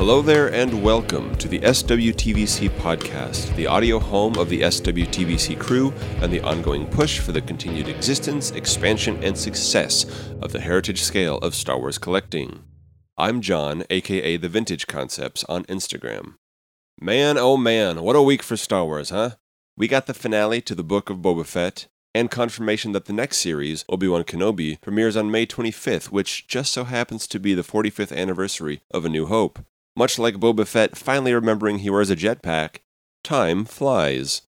[0.00, 5.92] Hello there, and welcome to the SWTVC podcast, the audio home of the SWTVC crew
[6.22, 10.06] and the ongoing push for the continued existence, expansion, and success
[10.40, 12.60] of the heritage scale of Star Wars collecting.
[13.18, 16.36] I'm John, aka The Vintage Concepts, on Instagram.
[16.98, 19.32] Man, oh man, what a week for Star Wars, huh?
[19.76, 23.36] We got the finale to the Book of Boba Fett, and confirmation that the next
[23.36, 27.60] series, Obi Wan Kenobi, premieres on May 25th, which just so happens to be the
[27.60, 29.58] 45th anniversary of A New Hope.
[29.96, 32.78] Much like Boba Fett finally remembering he wears a jetpack,
[33.24, 34.42] time flies.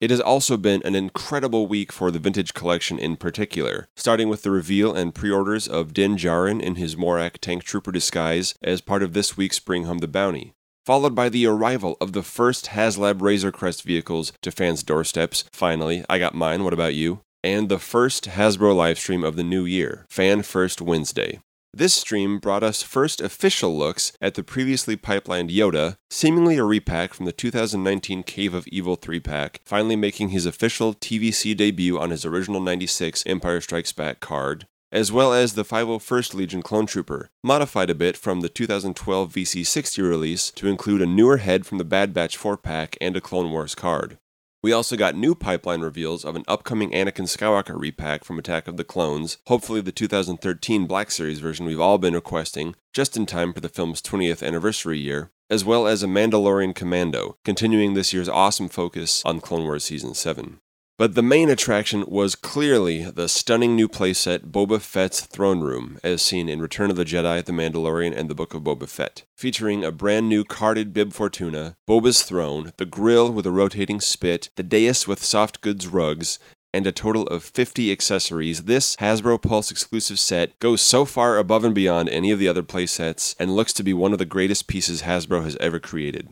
[0.00, 4.42] It has also been an incredible week for the vintage collection in particular, starting with
[4.42, 8.80] the reveal and pre orders of Din Djarin in his Morak tank trooper disguise as
[8.80, 12.70] part of this week's Bring Home the Bounty, followed by the arrival of the first
[12.70, 15.44] HasLab Razor Crest vehicles to fans' doorsteps.
[15.52, 17.20] Finally, I got mine, what about you?
[17.44, 21.40] And the first Hasbro livestream of the new year, Fan First Wednesday.
[21.74, 27.14] This stream brought us first official looks at the previously pipelined Yoda, seemingly a repack
[27.14, 32.10] from the 2019 Cave of Evil 3 pack, finally making his official TVC debut on
[32.10, 37.30] his original 96 Empire Strikes Back card, as well as the 501st Legion Clone Trooper,
[37.42, 41.84] modified a bit from the 2012 VC60 release to include a newer head from the
[41.84, 44.18] Bad Batch 4 pack and a Clone Wars card.
[44.62, 48.76] We also got new pipeline reveals of an upcoming Anakin Skywalker repack from Attack of
[48.76, 53.52] the Clones, hopefully the 2013 Black Series version we've all been requesting, just in time
[53.52, 58.28] for the film's 20th anniversary year, as well as a Mandalorian Commando, continuing this year's
[58.28, 60.60] awesome focus on Clone Wars Season 7.
[60.98, 66.20] But the main attraction was clearly the stunning new playset Boba Fett's Throne Room, as
[66.20, 69.82] seen in Return of the Jedi, The Mandalorian, and The Book of Boba Fett, featuring
[69.82, 74.62] a brand new carded Bib Fortuna, Boba's throne, the grill with a rotating spit, the
[74.62, 76.38] dais with soft goods rugs,
[76.74, 81.64] and a total of 50 accessories, this Hasbro Pulse exclusive set goes so far above
[81.64, 84.68] and beyond any of the other playsets and looks to be one of the greatest
[84.68, 86.28] pieces Hasbro has ever created.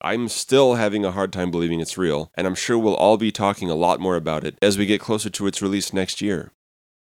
[0.00, 3.32] I'm still having a hard time believing it's real, and I'm sure we'll all be
[3.32, 6.52] talking a lot more about it as we get closer to its release next year.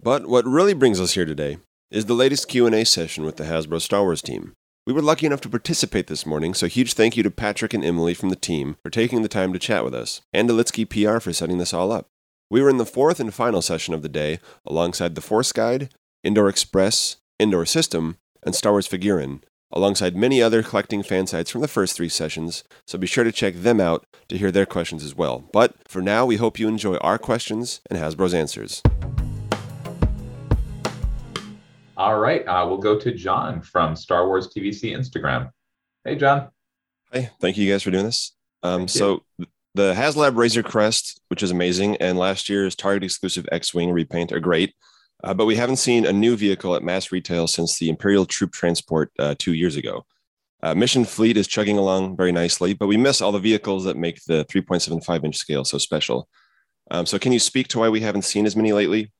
[0.00, 1.58] But what really brings us here today
[1.90, 4.52] is the latest Q&A session with the Hasbro Star Wars team.
[4.86, 7.84] We were lucky enough to participate this morning, so huge thank you to Patrick and
[7.84, 10.88] Emily from the team for taking the time to chat with us, and to Litzky
[10.88, 12.06] PR for setting this all up.
[12.52, 15.92] We were in the fourth and final session of the day alongside the Force Guide,
[16.22, 21.60] Endor Express, Endor System, and Star Wars Figuren, alongside many other collecting fan sites from
[21.60, 25.04] the first three sessions, so be sure to check them out to hear their questions
[25.04, 25.48] as well.
[25.52, 28.82] But for now, we hope you enjoy our questions and Hasbro's answers.
[31.96, 35.50] All right, uh, we'll go to John from Star Wars TVC Instagram.
[36.04, 36.48] Hey, John.
[37.10, 38.32] Hey, thank you guys for doing this.
[38.62, 39.22] Um, so
[39.74, 44.40] the HasLab Razor Crest, which is amazing, and last year's Target exclusive X-wing repaint are
[44.40, 44.74] great.
[45.24, 48.52] Uh, but we haven't seen a new vehicle at mass retail since the Imperial Troop
[48.52, 50.04] Transport uh, two years ago.
[50.62, 53.96] Uh, Mission Fleet is chugging along very nicely, but we miss all the vehicles that
[53.96, 56.28] make the 3.75 inch scale so special.
[56.90, 59.12] Um, so, can you speak to why we haven't seen as many lately?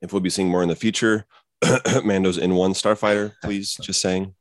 [0.00, 1.26] If we'll be seeing more in the future,
[2.04, 4.35] Mando's N1 Starfighter, please, just saying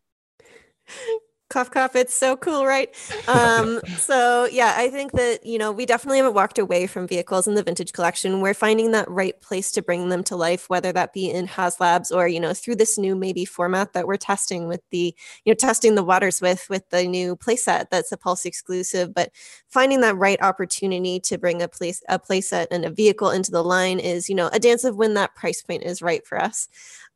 [1.56, 1.96] cough cough.
[1.96, 2.94] It's so cool right?
[3.30, 7.48] Um so yeah i think that you know we definitely haven't walked away from vehicles
[7.48, 8.42] in the vintage collection.
[8.42, 12.14] We're finding that right place to bring them to life whether that be in haslabs
[12.14, 15.56] or you know through this new maybe format that we're testing with the you know
[15.56, 19.14] testing the waters with with the new playset that's a pulse exclusive.
[19.14, 19.32] But
[19.70, 23.64] finding that right opportunity to bring a place a playset and a vehicle into the
[23.64, 26.68] line is you know a dance of when that price point is right for us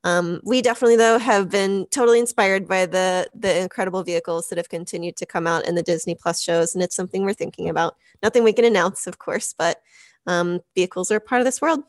[0.03, 4.69] um, we definitely, though, have been totally inspired by the the incredible vehicles that have
[4.69, 7.95] continued to come out in the Disney Plus shows, and it's something we're thinking about.
[8.23, 9.81] Nothing we can announce, of course, but
[10.25, 11.83] um, vehicles are part of this world.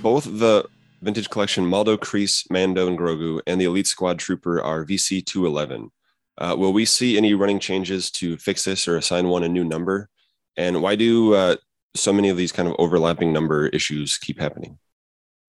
[0.00, 0.66] Both the
[1.02, 5.44] vintage collection Maldo Kreis, Mando, and Grogu, and the Elite Squad Trooper are VC two
[5.44, 5.90] eleven.
[6.38, 9.64] Uh, will we see any running changes to fix this or assign one a new
[9.64, 10.08] number?
[10.56, 11.56] And why do uh,
[11.94, 14.78] so many of these kind of overlapping number issues keep happening?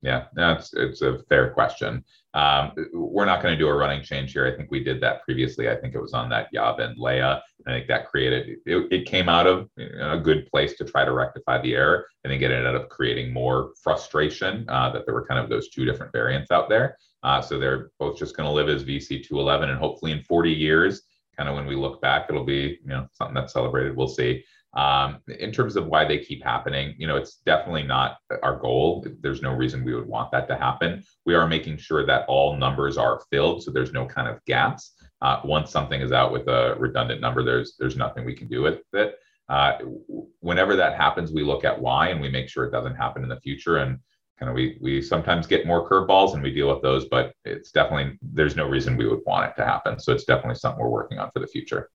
[0.05, 2.05] Yeah, that's it's a fair question.
[2.35, 4.45] Um, we're not going to do a running change here.
[4.45, 5.67] I think we did that previously.
[5.67, 7.41] I think it was on that Yavin Leia.
[7.65, 11.11] I think that created it, it came out of a good place to try to
[11.11, 12.05] rectify the error.
[12.23, 15.69] I think it ended up creating more frustration uh, that there were kind of those
[15.69, 16.97] two different variants out there.
[17.23, 21.01] Uh, so they're both just going to live as VC211, and hopefully in 40 years,
[21.35, 23.97] kind of when we look back, it'll be you know something that's celebrated.
[23.97, 24.45] We'll see.
[24.75, 29.05] Um, in terms of why they keep happening, you know, it's definitely not our goal.
[29.21, 31.03] There's no reason we would want that to happen.
[31.25, 34.91] We are making sure that all numbers are filled, so there's no kind of gaps.
[35.21, 38.61] Uh, once something is out with a redundant number, there's there's nothing we can do
[38.61, 39.15] with it.
[39.47, 39.77] Uh,
[40.39, 43.29] whenever that happens, we look at why and we make sure it doesn't happen in
[43.29, 43.77] the future.
[43.77, 43.99] And
[44.37, 47.71] kind of we we sometimes get more curveballs and we deal with those, but it's
[47.71, 49.99] definitely there's no reason we would want it to happen.
[49.99, 51.89] So it's definitely something we're working on for the future.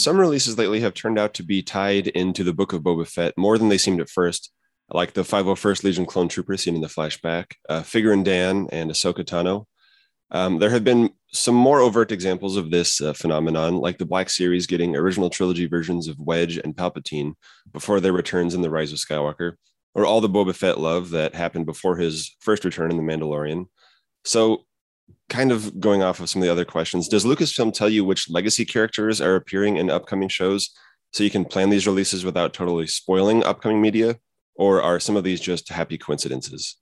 [0.00, 3.36] Some releases lately have turned out to be tied into the Book of Boba Fett
[3.36, 4.50] more than they seemed at first,
[4.88, 9.22] like the 501st Legion clone trooper seen in the flashback, uh, Figrin D'an, and Ahsoka
[9.22, 9.66] Tano.
[10.30, 14.30] Um, there have been some more overt examples of this uh, phenomenon, like the Black
[14.30, 17.34] Series getting original trilogy versions of Wedge and Palpatine
[17.70, 19.56] before their returns in The Rise of Skywalker,
[19.94, 23.66] or all the Boba Fett love that happened before his first return in The Mandalorian.
[24.24, 24.64] So,
[25.30, 28.28] kind of going off of some of the other questions, does Lucasfilm tell you which
[28.28, 30.70] legacy characters are appearing in upcoming shows
[31.12, 34.18] so you can plan these releases without totally spoiling upcoming media?
[34.56, 36.76] Or are some of these just happy coincidences?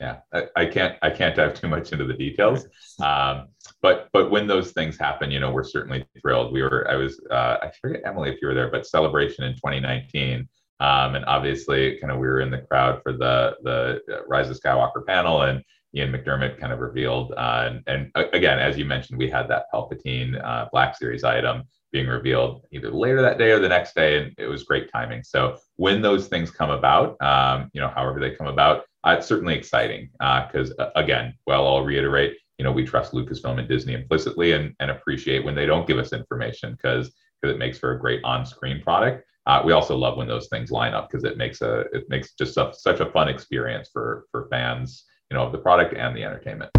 [0.00, 2.66] yeah I, I, can't i can't dive too much into the details
[3.02, 3.48] um,
[3.80, 7.20] but but when those things happen you know we're certainly thrilled we were i was
[7.30, 10.48] uh, i forget emily if you were there but celebration in 2019
[10.80, 14.58] um, and obviously kind of we were in the crowd for the the rise of
[14.58, 15.62] skywalker panel and
[15.94, 19.66] ian McDiarmid kind of revealed uh, and, and, again as you mentioned we had that
[19.72, 21.62] palpatine uh, black series item
[21.92, 25.22] being revealed either later that day or the next day and it was great timing
[25.22, 29.26] so when those things come about um, you know however they come about uh, it's
[29.26, 33.68] certainly exciting because uh, uh, again, well, I'll reiterate, you know, we trust Lucasfilm and
[33.68, 37.78] Disney implicitly and, and appreciate when they don't give us information because because it makes
[37.78, 39.26] for a great on-screen product.
[39.46, 42.34] Uh, we also love when those things line up because it makes a it makes
[42.34, 46.14] just a, such a fun experience for for fans, you know, of the product and
[46.14, 46.70] the entertainment.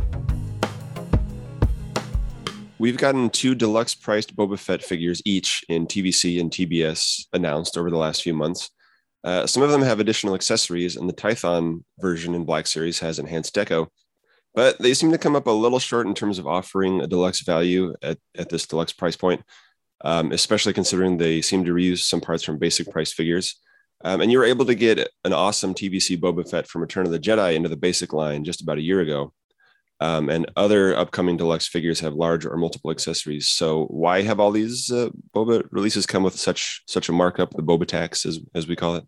[2.77, 7.89] We've gotten two deluxe priced Boba Fett figures each in TVC and TBS announced over
[7.89, 8.69] the last few months.
[9.23, 13.17] Uh, some of them have additional accessories, and the Tython version in Black Series has
[13.17, 13.87] enhanced deco,
[14.53, 17.41] but they seem to come up a little short in terms of offering a deluxe
[17.41, 19.41] value at, at this deluxe price point,
[20.03, 23.59] um, especially considering they seem to reuse some parts from basic price figures.
[24.03, 27.11] Um, and you were able to get an awesome TVC Boba Fett from Return of
[27.11, 29.33] the Jedi into the basic line just about a year ago.
[29.99, 33.47] Um, and other upcoming deluxe figures have large or multiple accessories.
[33.47, 37.63] So why have all these uh, Boba releases come with such such a markup, the
[37.63, 39.05] Boba tax, as as we call it?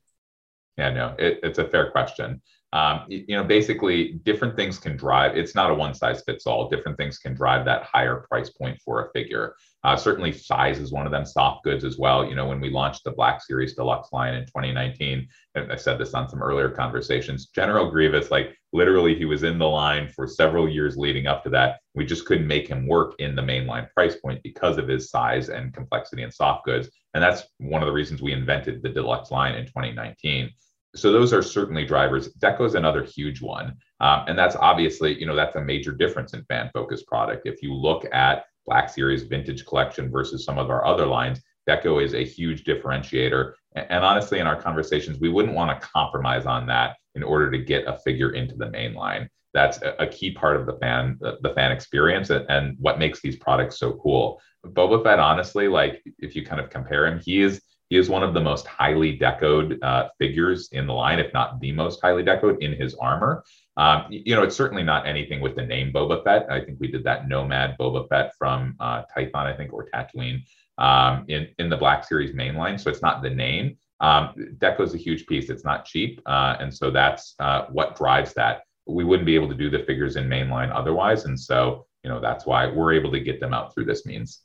[0.77, 2.41] Yeah, no, it, it's a fair question.
[2.75, 5.37] Um, you know, basically, different things can drive.
[5.37, 6.69] It's not a one size fits all.
[6.69, 9.55] Different things can drive that higher price point for a figure.
[9.85, 11.25] Uh, certainly, size is one of them.
[11.25, 12.25] Soft goods as well.
[12.25, 15.25] You know, when we launched the Black Series Deluxe line in 2019,
[15.55, 17.45] and I said this on some earlier conversations.
[17.45, 21.49] General Grievous, like literally, he was in the line for several years leading up to
[21.51, 21.79] that.
[21.93, 25.47] We just couldn't make him work in the mainline price point because of his size
[25.47, 26.89] and complexity and soft goods.
[27.13, 30.51] And that's one of the reasons we invented the deluxe line in 2019
[30.95, 32.33] so those are certainly drivers.
[32.39, 36.33] Deco is another huge one, um, and that's obviously you know that's a major difference
[36.33, 37.45] in fan focused product.
[37.45, 42.03] If you look at Black Series Vintage Collection versus some of our other lines, Deco
[42.03, 43.53] is a huge differentiator.
[43.75, 47.49] And, and honestly, in our conversations, we wouldn't want to compromise on that in order
[47.51, 49.29] to get a figure into the main line.
[49.53, 52.99] That's a, a key part of the fan the, the fan experience and, and what
[52.99, 54.41] makes these products so cool.
[54.65, 58.23] Boba Fett, honestly, like if you kind of compare him, he is he is one
[58.23, 62.23] of the most highly decoed uh, figures in the line, if not the most highly
[62.23, 63.43] decoed in his armor.
[63.77, 66.49] Um, you know, it's certainly not anything with the name Boba Fett.
[66.49, 70.43] I think we did that Nomad Boba Fett from uh, Tython, I think, or Tatooine
[70.77, 72.79] um, in in the Black Series mainline.
[72.79, 73.77] So it's not the name.
[73.99, 75.49] Um, Deco is a huge piece.
[75.49, 78.63] It's not cheap, uh, and so that's uh, what drives that.
[78.87, 82.19] We wouldn't be able to do the figures in mainline otherwise, and so you know
[82.19, 84.41] that's why we're able to get them out through this means.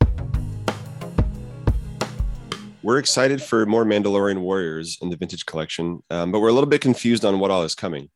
[2.83, 6.69] We're excited for more Mandalorian warriors in the vintage collection, um, but we're a little
[6.69, 8.09] bit confused on what all is coming.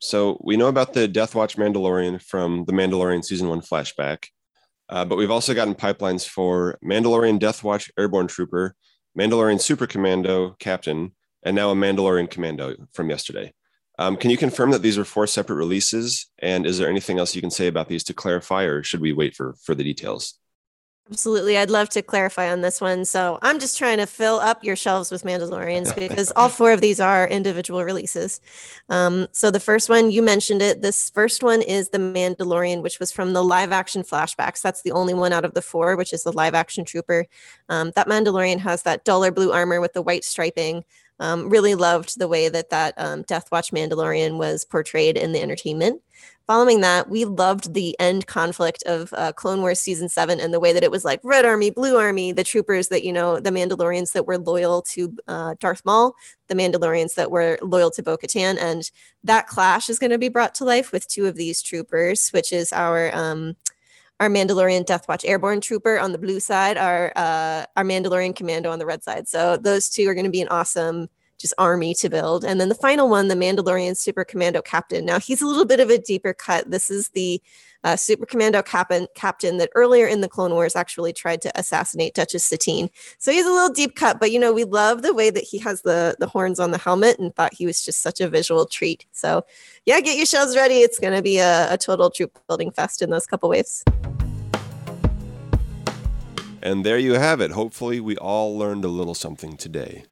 [0.00, 4.26] So we know about the Death Watch Mandalorian from the Mandalorian season one flashback,
[4.88, 8.74] uh, but we've also gotten pipelines for Mandalorian Death Watch Airborne Trooper,
[9.16, 11.12] Mandalorian Super Commando Captain,
[11.44, 13.52] and now a Mandalorian Commando from yesterday.
[14.00, 16.26] Um, can you confirm that these are four separate releases?
[16.40, 19.12] And is there anything else you can say about these to clarify, or should we
[19.12, 20.38] wait for further details?
[21.10, 21.56] Absolutely.
[21.56, 23.06] I'd love to clarify on this one.
[23.06, 26.82] So I'm just trying to fill up your shelves with Mandalorians because all four of
[26.82, 28.42] these are individual releases.
[28.90, 30.82] Um, so the first one, you mentioned it.
[30.82, 34.60] This first one is The Mandalorian, which was from the live action flashbacks.
[34.60, 37.24] That's the only one out of the four, which is the live action trooper.
[37.70, 40.84] Um, that Mandalorian has that duller blue armor with the white striping.
[41.20, 45.42] Um, really loved the way that that um, Death Watch Mandalorian was portrayed in the
[45.42, 46.00] entertainment.
[46.48, 50.58] Following that, we loved the end conflict of uh, Clone Wars season seven and the
[50.58, 53.50] way that it was like Red Army, Blue Army, the troopers that, you know, the
[53.50, 56.14] Mandalorians that were loyal to uh, Darth Maul,
[56.46, 58.56] the Mandalorians that were loyal to Bo Katan.
[58.58, 58.90] And
[59.24, 62.50] that clash is going to be brought to life with two of these troopers, which
[62.52, 63.14] is our.
[63.14, 63.56] Um,
[64.20, 68.70] our Mandalorian Death Watch Airborne Trooper on the blue side, our uh, our Mandalorian Commando
[68.70, 69.28] on the red side.
[69.28, 72.44] So those two are going to be an awesome just army to build.
[72.44, 75.04] And then the final one, the Mandalorian Super Commando Captain.
[75.04, 76.70] Now he's a little bit of a deeper cut.
[76.70, 77.40] This is the
[77.84, 82.14] uh, Super Commando captain, captain that earlier in the Clone Wars actually tried to assassinate
[82.14, 82.90] Duchess Satine.
[83.18, 85.58] So he's a little deep cut, but you know we love the way that he
[85.58, 88.66] has the the horns on the helmet, and thought he was just such a visual
[88.66, 89.06] treat.
[89.12, 89.44] So
[89.86, 90.78] yeah, get your shells ready.
[90.78, 93.84] It's going to be a, a total troop building fest in those couple waves.
[96.60, 97.52] And there you have it.
[97.52, 100.04] Hopefully, we all learned a little something today.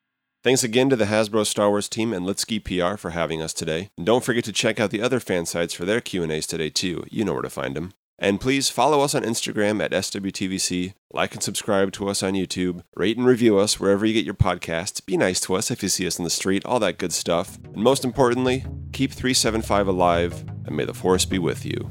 [0.46, 3.90] Thanks again to the Hasbro Star Wars team and Litzky PR for having us today.
[3.96, 7.04] And don't forget to check out the other fan sites for their Q&As today too.
[7.10, 7.94] You know where to find them.
[8.16, 12.82] And please follow us on Instagram at SWTVC, like and subscribe to us on YouTube,
[12.94, 15.88] rate and review us wherever you get your podcasts, be nice to us if you
[15.88, 17.58] see us in the street, all that good stuff.
[17.64, 21.90] And most importantly, keep 375 alive, and may the Force be with you.